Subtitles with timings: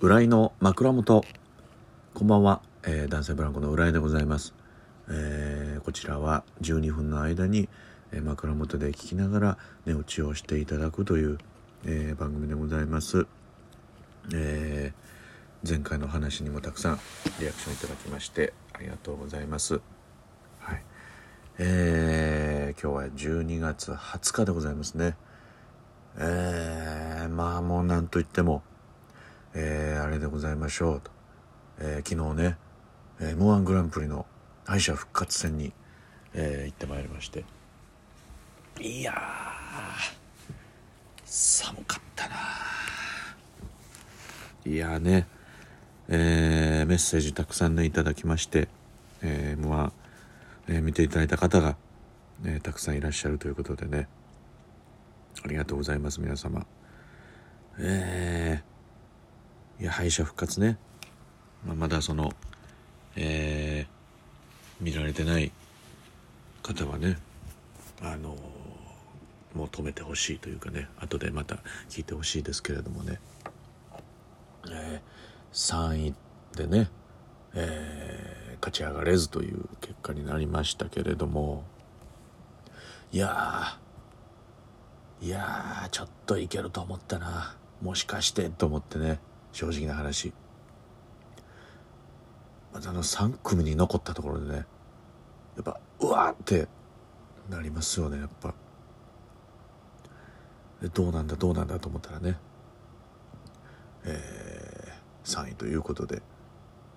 [0.00, 1.24] 浦井の枕元。
[2.14, 4.52] こんばんは、えー、男性ブランコの浦井でございます、
[5.08, 7.68] えーこちらは12分の間に、
[8.12, 11.38] えー枕元で聞きながら寝落ちをしていただくという、
[11.84, 13.26] えー番組でございます、
[14.34, 16.98] えー前回の話にもたくさん
[17.40, 19.80] リアクションいただきましてありがとうございます。
[20.58, 20.82] はい。
[21.58, 25.16] えー今日は12月20日でございますね。
[26.18, 28.62] えーまあもうなんといっても
[29.54, 31.10] えーあれでございましょうと、
[31.78, 32.56] えー昨日ね、
[33.20, 34.26] えー、m 1グランプリの
[34.64, 35.72] 敗者復活戦に、
[36.34, 37.44] えー行ってまいりまして。
[38.80, 39.14] いや
[41.24, 42.34] 寒かったな
[44.66, 45.28] いやね
[46.08, 48.68] えーメッセージたくさんねいただきまして、
[49.22, 49.92] えー m 1
[50.68, 51.76] えー見ていただいた方が、
[52.44, 54.08] えーたくさんいらっしゃるということでね。
[55.44, 56.66] ありがとうございます皆様。
[57.78, 58.73] えー
[59.80, 60.78] いや敗者復活ね、
[61.66, 62.32] まあ、まだその
[63.16, 63.94] えー
[64.80, 65.52] 見られてない
[66.62, 67.16] 方はね
[68.02, 68.36] あの
[69.54, 71.58] もう止めてほしいというかね後でまた
[71.88, 73.20] 聞いてほしいですけれどもね、
[74.68, 75.00] え
[75.52, 76.14] 3位
[76.56, 76.90] でね、
[77.54, 81.64] えー勝ち上がれずという結果になりましたけれども
[83.12, 83.78] いや
[85.20, 87.56] いやちょっといけると思ったな。
[87.82, 89.18] もしかしてと思ってね。
[89.54, 90.32] 正直な話。
[92.72, 94.62] またあの3組に残ったところでねや
[95.60, 96.66] っぱうわって
[97.48, 98.52] なりますよねやっぱ。
[100.82, 102.36] でどうなんだどうなんだと思ったらね
[104.04, 106.16] えー3位ということで、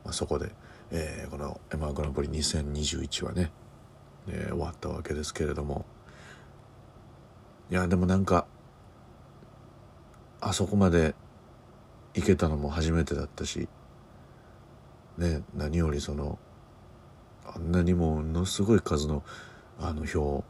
[0.04, 0.52] まあ、そこで、
[0.92, 3.52] えーこの m 1グランプリ2021はね、
[4.28, 5.86] えー終わったわけですけれども。
[7.70, 8.48] いやでもなんか
[10.42, 11.14] あそこまで
[12.18, 13.70] 行けたのも初めてだったし
[15.20, 16.40] ね何よりその
[17.46, 19.24] あんなにものすごい数の
[19.80, 20.44] あの票を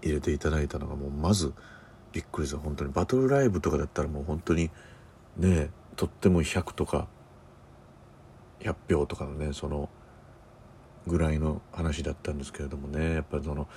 [0.00, 1.52] 入れていただいたのがもうまず
[2.12, 2.92] びっくりした本当に。
[2.92, 4.70] バトルライブとかだったらもう本当に
[5.36, 7.06] ねとっても100とか
[8.60, 9.90] 100票とかのねその
[11.06, 13.68] ぐらいの話だったんですけれどもねやっぱりその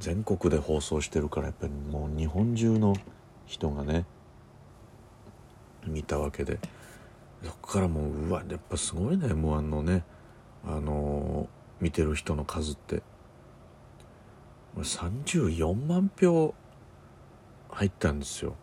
[0.00, 2.94] 全国で放送してるからやっぱりもう日本中の
[3.46, 4.04] 人がね
[5.86, 6.58] 見たわけで。
[7.44, 10.04] そこからもううわやっぱすごいね m 1のね。
[10.64, 13.02] あのー見てる人の数って。
[14.76, 16.54] 34万票
[17.70, 18.54] 入ったんですよ。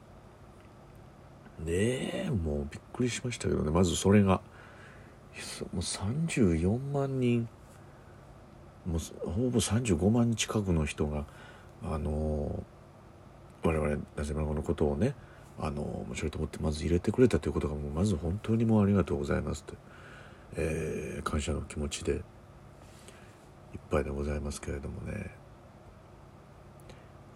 [1.59, 1.74] ね
[2.28, 3.72] えもうびっくりしましたけどね。
[3.72, 4.41] まずそれが。
[5.74, 7.50] もう34万人。
[8.86, 11.25] もうほぼ35万近くの人が
[11.84, 15.16] あのー我々なぜまのことをね
[15.59, 19.78] あの面白いと思ってまず入れてくれたということがもうまず本当にもうありがとうございますって、
[20.56, 22.22] えー感謝の気持ちでいっ
[23.92, 25.36] ぱいでございますけれどもね。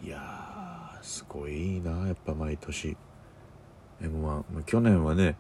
[0.02, 2.98] いやすごいなやっぱ毎年。
[4.02, 5.36] m 1去年はね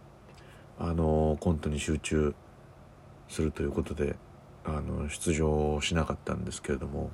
[0.79, 2.35] あのコントに集中
[3.27, 4.15] するということで
[4.65, 7.11] あの出場しなかったんですけれども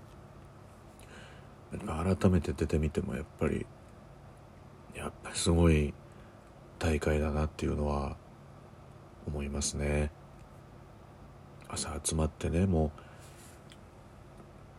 [1.71, 3.65] 改めて出てみてもやっぱり
[4.95, 5.93] やっぱりすごい
[6.77, 8.17] 大会だなっていうのは
[9.27, 10.11] 思いますね。
[11.67, 12.91] 朝集まってねも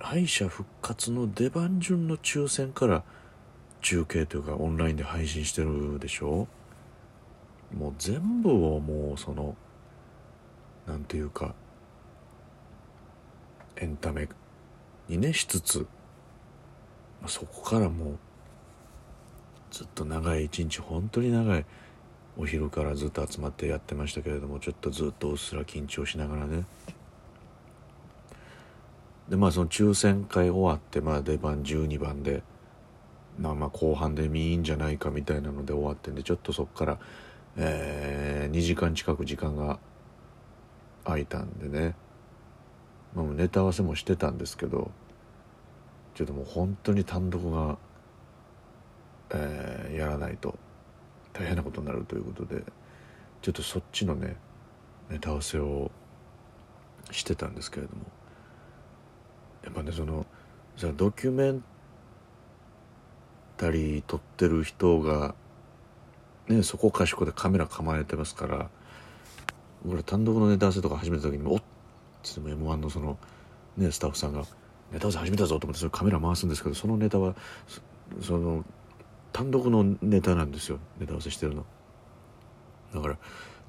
[0.00, 3.04] う敗者復活の出番順の抽選から
[3.80, 6.48] 中継というかオンラインで配信してるでしょ？
[7.76, 9.54] もう全部をもうその
[10.86, 11.54] なんていうか
[13.76, 14.28] エンタメ
[15.08, 15.86] にねしつつ、
[17.26, 18.18] そこからもう
[19.70, 21.64] ずっと長い一日本当に長い
[22.36, 26.64] お昼からずっと集まってやってましたけれどもちょっとずっとうっすら緊張しながらね。
[29.28, 32.42] でまあその抽選会終わってまあ出番12番で
[33.38, 36.98] まあまあ後半で見いいんじゃないかみたいなので終わってんでちょっとそこから、
[37.56, 39.78] えー2時間近く時間が
[41.04, 41.94] 空いたんでね、
[43.14, 44.90] まあ、ネタ合わせもしてたんですけど
[46.14, 47.78] ちょっともう本当に単独が、
[49.32, 50.58] えーやらないと
[51.32, 52.62] 大変なことになるということで
[53.42, 54.36] ちょっとそっちのね
[55.10, 55.90] ネタ合わせを
[57.10, 58.02] してたんですけれども
[59.64, 60.26] やっぱねその
[60.76, 61.64] じゃドキュメン
[63.56, 65.34] タリー撮ってる人が
[66.48, 68.70] ねそこかしこでカメラ構えてますから
[69.88, 71.62] 俺単独のネタ合わせとか始めた時におっ
[72.22, 73.18] つっても m 1のその
[73.76, 74.44] ねスタッフさんが
[74.92, 77.34] ネタ合わせ始めたぞと思ってそれカメラ回すんですけどそのネタは
[78.20, 78.64] その
[79.32, 80.78] 単独のネタなんですよ。
[80.98, 81.64] ネタ合わせしてるの。
[82.94, 83.18] だから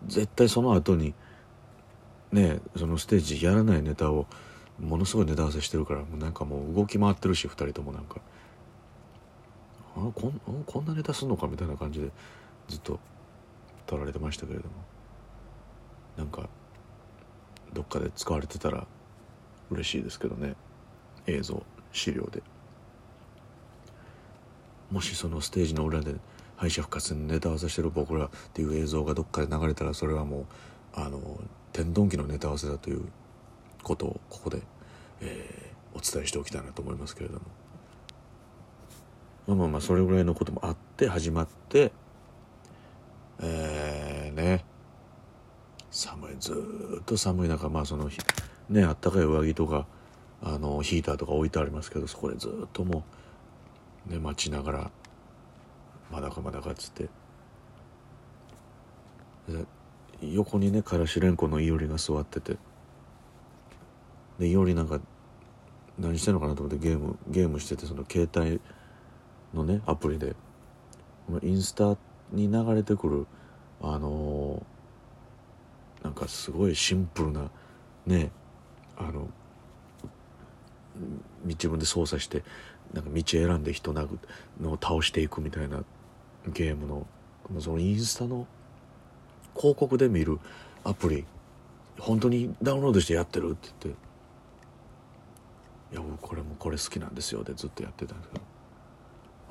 [0.08, 1.14] 絶対その後に
[2.32, 4.26] ねそのステージやらないネタを
[4.80, 8.22] ものすごいネタ合わせしてるからもうなんかもう動き回ってるし2人ともなんか。
[9.94, 12.12] あこんこんなネタすんのかみたいな感じで
[12.70, 13.00] ずっと
[13.86, 14.76] 撮られてましたけれども。
[16.18, 16.50] なんか
[17.74, 18.86] どっかで使われてたら
[19.70, 20.56] 嬉しいですけどね。
[21.28, 22.42] 映像資料で。
[24.92, 26.16] もしそのステージの裏で
[26.58, 30.46] 敗者復活にネタ合わせしてる僕らっていう映像がどっかで流れたらそれはもう
[30.94, 31.20] あの
[31.74, 33.06] 天丼機のネタ合わせだという
[33.82, 34.62] ことをここで、
[35.22, 37.42] えー、お伝えしておきたいなと思いますけれども。
[39.48, 41.92] まあまあまあそれぐらいのこともあって始まって
[43.40, 44.64] えー、ね。
[45.90, 46.54] 寒いず
[47.02, 48.10] っと寒い中まあその
[48.70, 49.86] ねあったかい上着とか
[50.42, 53.04] あのヒーターとか置いてありますけどそこでずっともう
[54.08, 54.92] ね待ちながら
[56.12, 57.10] まだかまだかっつって。
[60.22, 62.58] 横にねからしれんこのいおりが座ってて。
[64.40, 65.00] でいおりなんか
[66.00, 68.60] 何してんのかなと思ってゲームゲームしててその携帯
[69.54, 70.36] のねアプリで。
[71.44, 71.96] インスタ
[72.32, 73.28] に流れてくる
[73.82, 77.50] あのー、なんかすごいシンプルな
[78.06, 78.32] ね
[78.98, 79.30] あの
[81.46, 82.44] 自分で操作して
[82.94, 84.18] なんか道選んで人殴
[84.60, 85.84] のを倒していくみたいな
[86.48, 87.08] ゲームの
[87.60, 88.48] そのインスタの
[89.56, 90.40] 広告で見る
[90.84, 91.26] アプリ。
[92.00, 94.02] 本当にダウンロードしてやってるって言って
[95.94, 98.52] 「いや僕これもこれ好きなんですよ」でずっとやってたんですけど。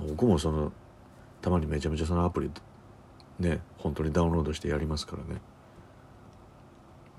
[0.09, 0.73] 僕もその
[1.43, 2.51] たまにめちゃめちゃそのアプリ
[3.39, 5.41] ね本当にダウンロードしてやりますからね、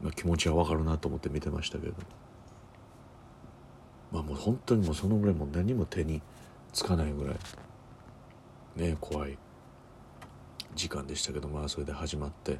[0.01, 1.93] まあ、気持ちはわかるなと思って見てましたけど。
[4.11, 6.21] まあもう本当にもうそのぐらいもう何も手に
[6.73, 7.35] つかないぐらい
[8.75, 9.37] ね怖い
[10.75, 12.59] 時間でしたけどまあそれで始まって。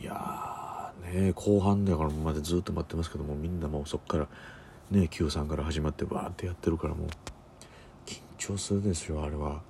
[0.00, 4.26] いやね後半だからまでずっと待ってますけどもみんなもうそっから
[4.90, 7.08] ね Q さんから始まってバーってやってるからもう
[8.06, 9.60] 緊張するですよあれは。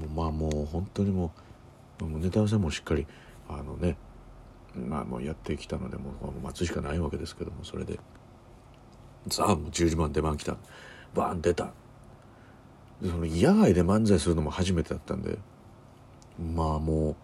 [0.00, 1.32] もまあもう本当にも
[2.00, 3.06] うもうネタ合わせもしっかり
[3.48, 3.96] あのね
[4.76, 7.98] まあもうやってきたのでもう待つしかないわけですけどもそれで。
[9.30, 10.56] さあもう10時半出番来た
[11.14, 11.72] バーン出た。
[13.00, 15.38] その野外で漫才するのも初めてだったんで。
[16.38, 17.16] まあも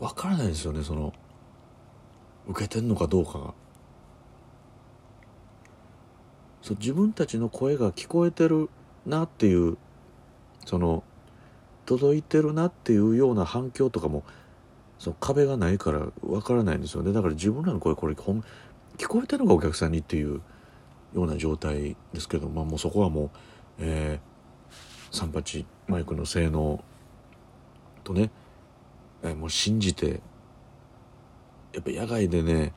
[0.00, 1.12] う分からないですよねその
[2.48, 3.54] 受けてんのかどうかが。
[6.62, 8.68] そう自分たちの声が聞こえてる
[9.06, 9.78] なっていう
[10.66, 11.04] その
[11.86, 14.24] 届いてるなっていうような反響とかも
[15.00, 17.14] その壁がないから分からないんですよね。
[17.14, 18.42] だから自分らの声これ聞
[19.08, 20.42] こえてるのかお客さんにっていう
[21.14, 23.30] ような状態ですけど、まあ、もうそこはもう、
[23.78, 26.84] えー、38マイクの性能
[28.04, 28.30] とね、
[29.22, 30.20] えー、もう信じて
[31.72, 32.74] やっぱ野外でね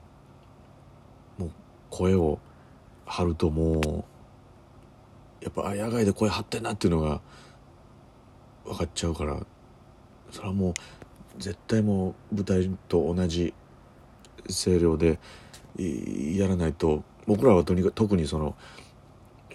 [1.37, 1.51] もう
[1.89, 2.39] 声を
[3.05, 4.05] 張るとも
[5.41, 7.19] うやっぱあ野外で声張ってんなっていうのが
[8.63, 9.41] 分かっちゃうから
[10.31, 10.73] それはもう
[11.37, 13.53] 絶対もう舞台と同じ
[14.49, 15.19] 声量で
[15.77, 18.55] やらないと僕らはとにかく特にその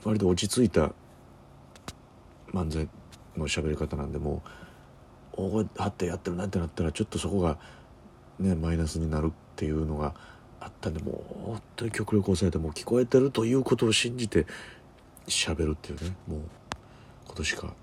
[0.04, 0.92] 割と落ち着いた
[2.52, 2.88] 漫才
[3.36, 4.42] の喋り方なんでも
[5.36, 7.58] う大声張ってやってるなってなったらちょっとそこが
[8.38, 10.14] ねマイナスになるっていうのが
[10.60, 14.46] あったんでもう本当に極力抑えてもう聞こえてるということを信じて
[15.26, 16.40] 喋るっていうねもう
[17.26, 17.74] ことしか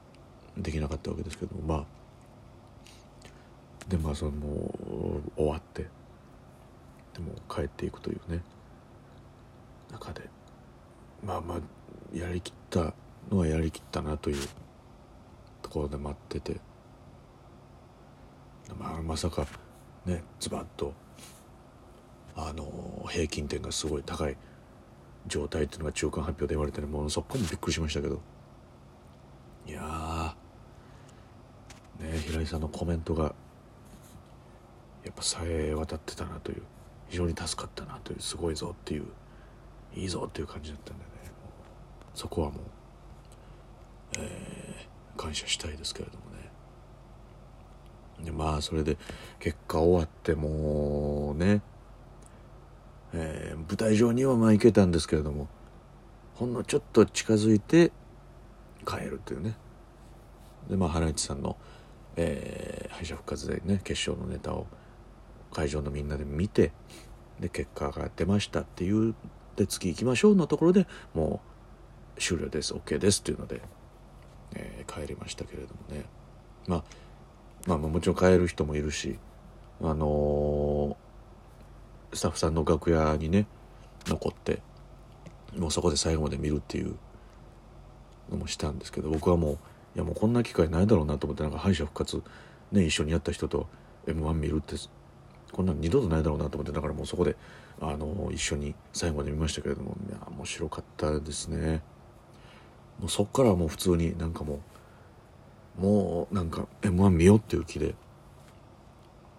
[0.58, 1.86] できなかったわけですけどもまあ
[3.88, 4.48] でまあそのも
[5.38, 5.84] う終わって
[7.14, 8.42] でも帰っていくというね。
[9.92, 10.30] 中で
[11.24, 12.94] まあまあやりきった
[13.32, 14.48] のはやりきったなという
[15.62, 16.60] ところで待ってて、
[18.78, 19.48] まあ、まさか
[20.06, 20.94] ねズバッと
[22.36, 24.36] あの平均点がすごい高い
[25.28, 28.22] 状態っていうのが中間発表で言われてねもうそこもびっくりしましたけど。
[29.68, 30.36] いや
[32.00, 33.34] ね平井さんのコメントが
[35.06, 36.64] やっぱさえ渡ってたなという
[37.08, 39.06] 非常に助かったなというすごいぞっていう
[39.96, 41.10] いいぞっていう感じだったんでね。
[42.16, 42.60] そこはもう、
[44.18, 46.50] えー、感謝したいですけれどもね。
[48.26, 48.98] でまあそれで
[49.40, 51.62] 結果終わってもうね、
[53.14, 55.48] えー、舞台上にはまあ行けたんですけれども
[56.34, 57.92] ほんのちょっと近づいて
[58.88, 59.56] 帰るというね。
[60.70, 61.58] でまあ原市さんの、
[62.16, 64.66] えー、敗者復活でね決勝のネタを
[65.52, 66.72] 会場のみんなで見て
[67.40, 69.16] で結果が出ましたっていう
[69.56, 71.42] で次行きましょうのところでも
[72.18, 72.74] う終了です。
[72.74, 73.22] OK です。
[73.22, 73.62] っていうので、
[74.54, 76.06] えー、帰りましたけれどもね。
[76.68, 76.84] まあ
[77.68, 79.18] まあもちろん帰る人もいるし
[79.82, 83.48] あのー、スタッフさんの楽屋にね
[84.08, 84.62] 残って
[85.58, 86.96] もうそこで最後まで見るっていう
[88.30, 89.58] のもしたんですけど僕はもうい
[89.96, 92.24] やもうこんな機会ないだろうなと思ってなんか敗者復活
[92.72, 93.68] ね一緒にやった人と
[94.08, 94.76] m 1見るって
[95.56, 97.38] こんなん二度とないだろうなと思ってだからもうそこで
[97.80, 101.82] あの一緒に最後まで見ましたけれどもいや面白かったですね。
[103.00, 104.60] もうそっからはもう普通になんかも
[105.80, 107.96] うもうなんか m 1見ようっていう気で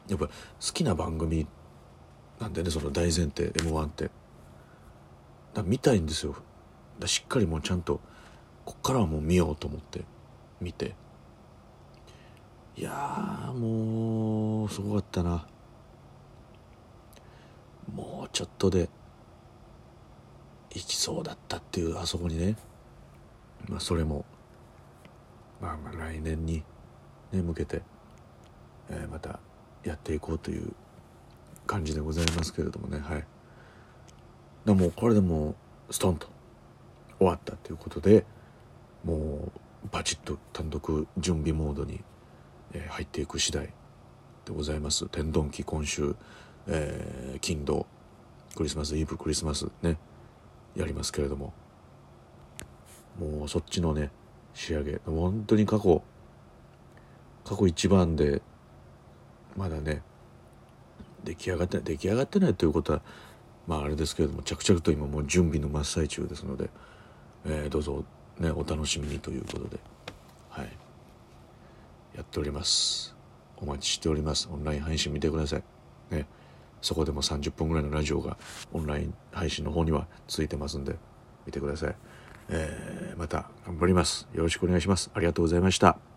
[0.09, 0.33] やっぱ好
[0.73, 1.47] きな番組
[2.41, 4.11] なんでねその大前提 m 1って。
[5.53, 6.35] だ見たいんですよ。
[6.99, 8.01] だしっかりもうちゃんと
[8.65, 10.07] こっからはもう見ようと思って
[10.63, 10.95] 見て。
[12.75, 15.47] いやもうすごかったな。
[17.95, 18.89] もうちょっとで
[20.75, 22.57] 行きそうだったっていうあそこにね。
[23.69, 24.25] まあそれも。
[25.61, 26.63] まあまあ来年に
[27.33, 27.83] ね向けて、
[28.91, 29.41] え、また
[29.85, 30.73] やっていこうという
[31.67, 32.99] 感じでございますけれどもね。
[32.99, 33.25] はい。
[34.67, 35.55] でもこれでも
[35.89, 36.29] うストンと
[37.19, 38.27] 終わったということで
[39.05, 39.53] も
[39.85, 42.03] うバチッと単独準備モードに、
[42.89, 43.73] 入っていく次第で
[44.53, 45.07] ございます。
[45.09, 46.17] 天丼期今週、
[46.69, 47.87] えー、金土
[48.55, 49.99] クリスマスイブクリスマスね
[50.75, 51.53] やりますけれども。
[53.19, 54.11] もうそっちのね
[54.55, 55.01] 仕上げ。
[55.07, 56.03] 本当に過去
[57.45, 58.43] 過去一番で
[59.57, 60.03] まだね
[61.25, 63.01] 出来上がってない出来上がってないということは
[63.67, 66.69] まああれですけれども着々と今もう準備の真っ最中ですので、
[67.47, 68.05] えー、どうぞ
[68.39, 69.79] ねお楽しみにということで
[70.57, 70.69] はい。
[72.17, 73.15] やっております。
[73.59, 74.49] お待ちしております。
[74.51, 75.63] オンライン配信見てください。
[76.11, 76.27] ね。
[76.81, 78.37] そこでも30分ぐらいのラジオが
[78.73, 80.97] オンライン配信の方にはついてますんで
[81.47, 81.97] 見てください、
[82.49, 84.29] えー、また頑張ります。
[84.35, 85.11] よろしくお願いします。
[85.15, 86.16] ありがとうございました。